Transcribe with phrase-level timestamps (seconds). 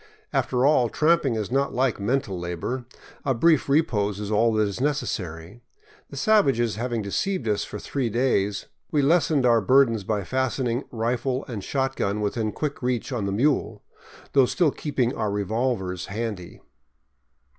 [0.33, 2.85] After all, tramping is not like mental labor;
[3.23, 5.61] a brief re pose is all that is necessary.
[6.09, 11.45] The savages having deceived us for three days, we lessened our burdens by fastening rifle
[11.47, 13.83] and shotgun within quick reach on the mule,
[14.33, 16.61] though still keeping our revolvers handy.